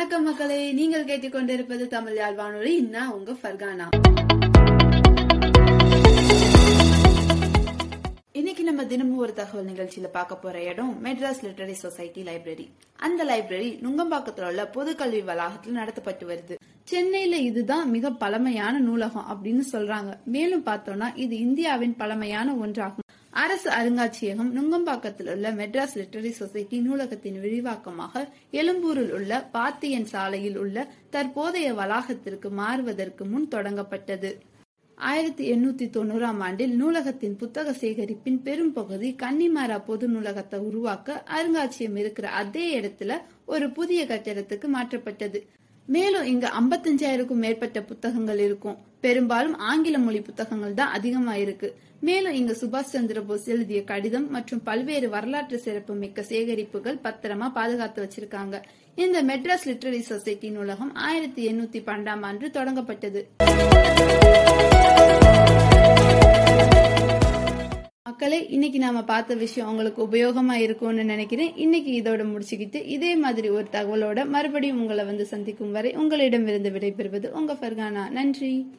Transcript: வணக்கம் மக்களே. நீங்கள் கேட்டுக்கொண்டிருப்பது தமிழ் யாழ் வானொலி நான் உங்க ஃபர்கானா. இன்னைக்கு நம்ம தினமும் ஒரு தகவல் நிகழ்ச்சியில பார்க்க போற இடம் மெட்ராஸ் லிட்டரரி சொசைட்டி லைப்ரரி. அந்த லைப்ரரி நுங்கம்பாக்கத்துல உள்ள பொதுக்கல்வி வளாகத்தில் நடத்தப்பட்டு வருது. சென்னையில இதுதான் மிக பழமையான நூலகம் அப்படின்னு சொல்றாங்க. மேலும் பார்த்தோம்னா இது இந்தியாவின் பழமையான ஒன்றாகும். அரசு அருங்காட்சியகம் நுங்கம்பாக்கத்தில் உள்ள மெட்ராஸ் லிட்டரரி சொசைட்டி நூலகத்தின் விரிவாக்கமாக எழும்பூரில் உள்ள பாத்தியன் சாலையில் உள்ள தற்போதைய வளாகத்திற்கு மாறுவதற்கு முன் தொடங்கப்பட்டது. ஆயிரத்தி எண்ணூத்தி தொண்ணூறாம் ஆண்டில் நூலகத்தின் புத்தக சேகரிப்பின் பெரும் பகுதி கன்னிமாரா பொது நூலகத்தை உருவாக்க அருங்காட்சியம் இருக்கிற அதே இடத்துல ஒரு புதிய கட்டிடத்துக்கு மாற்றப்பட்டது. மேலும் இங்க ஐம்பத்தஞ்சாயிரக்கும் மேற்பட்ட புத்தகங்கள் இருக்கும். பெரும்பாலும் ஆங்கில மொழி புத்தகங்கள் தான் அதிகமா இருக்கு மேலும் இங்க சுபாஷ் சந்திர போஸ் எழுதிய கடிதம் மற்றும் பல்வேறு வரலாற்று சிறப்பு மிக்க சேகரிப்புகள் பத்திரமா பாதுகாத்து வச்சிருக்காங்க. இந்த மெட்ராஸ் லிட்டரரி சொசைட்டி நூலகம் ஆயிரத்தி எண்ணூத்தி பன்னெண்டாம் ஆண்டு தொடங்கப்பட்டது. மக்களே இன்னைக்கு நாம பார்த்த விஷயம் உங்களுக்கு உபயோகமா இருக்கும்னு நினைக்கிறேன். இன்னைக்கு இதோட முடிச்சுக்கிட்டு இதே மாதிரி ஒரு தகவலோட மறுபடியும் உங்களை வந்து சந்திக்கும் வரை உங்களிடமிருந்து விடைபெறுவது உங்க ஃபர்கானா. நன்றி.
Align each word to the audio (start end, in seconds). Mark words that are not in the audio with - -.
வணக்கம் 0.00 0.24
மக்களே. 0.24 0.72
நீங்கள் 0.72 1.04
கேட்டுக்கொண்டிருப்பது 1.04 1.86
தமிழ் 1.86 2.16
யாழ் 2.16 2.34
வானொலி 2.34 2.80
நான் 2.80 3.08
உங்க 3.08 3.32
ஃபர்கானா. 3.32 3.86
இன்னைக்கு 8.32 8.64
நம்ம 8.64 8.86
தினமும் 8.86 9.16
ஒரு 9.16 9.32
தகவல் 9.32 9.66
நிகழ்ச்சியில 9.66 10.06
பார்க்க 10.12 10.36
போற 10.36 10.62
இடம் 10.62 11.04
மெட்ராஸ் 11.04 11.42
லிட்டரரி 11.42 11.72
சொசைட்டி 11.72 12.22
லைப்ரரி. 12.22 12.66
அந்த 12.96 13.24
லைப்ரரி 13.24 13.78
நுங்கம்பாக்கத்துல 13.84 14.46
உள்ள 14.46 14.70
பொதுக்கல்வி 14.74 15.24
வளாகத்தில் 15.24 15.76
நடத்தப்பட்டு 15.76 16.28
வருது. 16.28 16.54
சென்னையில 16.84 17.36
இதுதான் 17.36 17.90
மிக 17.90 18.10
பழமையான 18.10 18.78
நூலகம் 18.78 19.26
அப்படின்னு 19.30 19.60
சொல்றாங்க. 19.72 20.14
மேலும் 20.24 20.66
பார்த்தோம்னா 20.66 21.10
இது 21.14 21.36
இந்தியாவின் 21.36 21.96
பழமையான 21.96 22.52
ஒன்றாகும். 22.52 23.08
அரசு 23.32 23.68
அருங்காட்சியகம் 23.70 24.50
நுங்கம்பாக்கத்தில் 24.54 25.30
உள்ள 25.34 25.50
மெட்ராஸ் 25.52 25.96
லிட்டரரி 25.96 26.30
சொசைட்டி 26.30 26.78
நூலகத்தின் 26.80 27.38
விரிவாக்கமாக 27.40 28.22
எழும்பூரில் 28.50 29.12
உள்ள 29.12 29.48
பாத்தியன் 29.52 30.08
சாலையில் 30.12 30.58
உள்ள 30.58 30.86
தற்போதைய 31.10 31.68
வளாகத்திற்கு 31.74 32.50
மாறுவதற்கு 32.50 33.24
முன் 33.24 33.48
தொடங்கப்பட்டது. 33.48 34.30
ஆயிரத்தி 34.98 35.44
எண்ணூத்தி 35.52 35.86
தொண்ணூறாம் 35.96 36.40
ஆண்டில் 36.46 36.74
நூலகத்தின் 36.76 37.36
புத்தக 37.36 37.72
சேகரிப்பின் 37.72 38.42
பெரும் 38.42 38.72
பகுதி 38.72 39.10
கன்னிமாரா 39.22 39.78
பொது 39.84 40.08
நூலகத்தை 40.08 40.58
உருவாக்க 40.58 41.24
அருங்காட்சியம் 41.36 41.96
இருக்கிற 41.96 42.28
அதே 42.28 42.80
இடத்துல 42.80 43.20
ஒரு 43.46 43.68
புதிய 43.70 44.04
கட்டிடத்துக்கு 44.04 44.68
மாற்றப்பட்டது. 44.76 45.40
மேலும் 45.94 46.26
இங்க 46.32 46.46
ஐம்பத்தஞ்சாயிரக்கும் 46.60 47.40
மேற்பட்ட 47.44 47.78
புத்தகங்கள் 47.90 48.40
இருக்கும். 48.46 48.76
பெரும்பாலும் 49.04 49.56
ஆங்கில 49.70 49.98
மொழி 50.04 50.20
புத்தகங்கள் 50.26 50.76
தான் 50.80 50.92
அதிகமா 50.96 51.34
இருக்கு 51.44 51.68
மேலும் 52.08 52.36
இங்க 52.40 52.52
சுபாஷ் 52.60 52.92
சந்திர 52.92 53.20
போஸ் 53.28 53.46
எழுதிய 53.54 53.80
கடிதம் 53.90 54.28
மற்றும் 54.34 54.62
பல்வேறு 54.68 55.08
வரலாற்று 55.14 55.58
சிறப்பு 55.64 55.94
மிக்க 56.02 56.22
சேகரிப்புகள் 56.30 57.00
பத்திரமா 57.06 57.48
பாதுகாத்து 57.58 58.04
வச்சிருக்காங்க. 58.04 58.56
இந்த 59.04 59.18
மெட்ராஸ் 59.30 59.66
லிட்டரரி 59.70 60.02
சொசைட்டி 60.12 60.50
நூலகம் 60.56 60.94
ஆயிரத்தி 61.08 61.42
எண்ணூத்தி 61.52 61.82
பன்னெண்டாம் 61.88 62.24
ஆண்டு 62.30 62.48
தொடங்கப்பட்டது. 62.58 63.22
மக்களே 68.20 68.46
இன்னைக்கு 68.48 68.78
நாம 68.78 69.04
பார்த்த 69.04 69.34
விஷயம் 69.34 69.68
உங்களுக்கு 69.68 70.02
உபயோகமா 70.02 70.52
இருக்கும்னு 70.52 71.04
நினைக்கிறேன். 71.04 71.52
இன்னைக்கு 71.56 71.92
இதோட 72.00 72.24
முடிச்சுக்கிட்டு 72.32 72.86
இதே 72.86 73.16
மாதிரி 73.16 73.48
ஒரு 73.48 73.66
தகவலோட 73.72 74.28
மறுபடியும் 74.28 74.80
உங்களை 74.80 75.04
வந்து 75.04 75.24
சந்திக்கும் 75.26 75.72
வரை 75.72 75.92
உங்களிடமிருந்து 75.92 76.70
விடைபெறுவது 76.70 77.28
உங்க 77.30 77.52
ஃபர்கானா. 77.52 78.10
நன்றி. 78.10 78.70